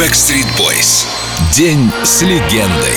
[0.00, 1.04] Backstreet Boys.
[1.52, 2.96] День с легендой.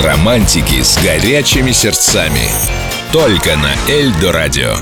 [0.00, 2.50] Романтики с горячими сердцами.
[3.12, 4.74] Только на Эльдо Радио.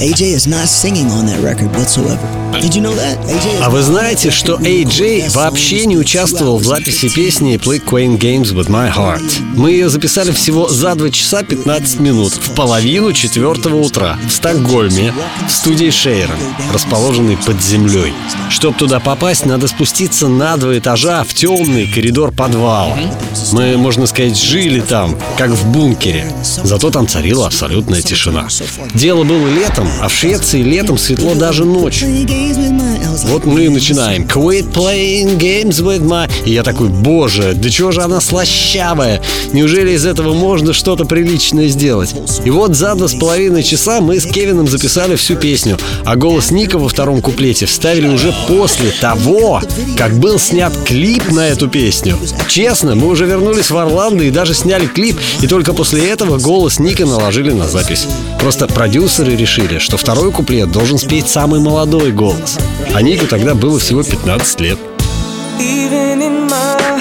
[0.00, 2.26] AJ is not singing on that record whatsoever.
[2.58, 3.18] Did you know that?
[3.28, 8.54] AJ А вы знаете, что AJ вообще не участвовал в записи песни Play Queen Games
[8.54, 9.22] with My Heart?
[9.54, 15.12] Мы ее записали всего за 2 часа 15 минут в половину четвертого утра в Стокгольме
[15.46, 16.38] в студии Шейрон,
[16.72, 18.14] расположенной под землей.
[18.48, 22.96] Чтобы туда попасть, надо спуститься на два этажа в темный коридор подвала.
[23.52, 26.32] Мы, можно сказать, жили там, как в бункере.
[26.42, 28.48] Зато там царила абсолютная тишина.
[28.94, 32.08] Дело было летом, а в Швеции летом светло даже ночью.
[33.24, 34.22] Вот мы и начинаем.
[34.24, 36.30] Quit playing games with my...
[36.44, 39.20] И я такой, боже, да чего же она слащавая?
[39.52, 42.14] Неужели из этого можно что-то приличное сделать?
[42.44, 46.50] И вот за два с половиной часа мы с Кевином записали всю песню, а голос
[46.50, 49.60] Ника во втором куплете вставили уже после того,
[49.98, 52.18] как был снят клип на эту песню.
[52.48, 56.78] Честно, мы уже вернулись в Орландо и даже сняли клип, и только после этого голос
[56.78, 58.06] Ника наложили на запись.
[58.40, 62.58] Просто продюсеры решили, что второй куплет должен спеть самый молодой голос.
[62.94, 64.78] А Нику тогда было всего 15 лет.
[65.58, 66.99] Even in my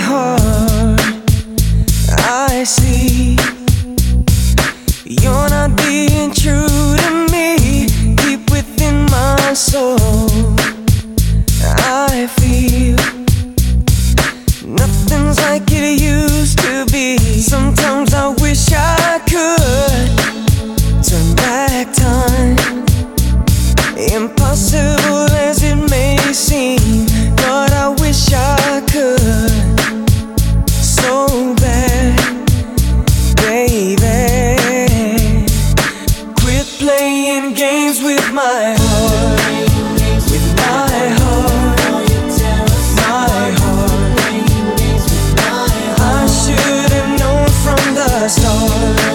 [48.21, 49.08] a star.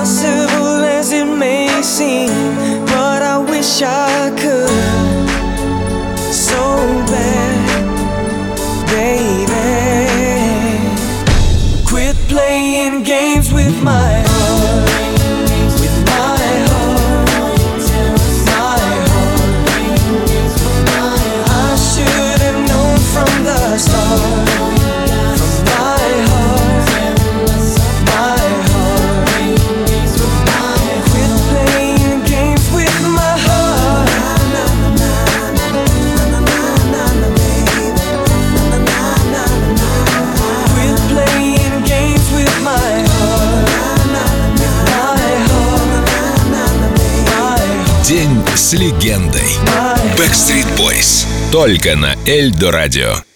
[0.00, 2.30] Impossible as it may seem,
[2.86, 4.70] but I wish I could
[6.32, 6.56] so
[7.12, 7.66] bad,
[8.86, 9.49] baby.
[48.54, 49.56] С легендой.
[50.16, 51.26] Backstreet Boys.
[51.52, 53.29] Только на Эльдо Радио.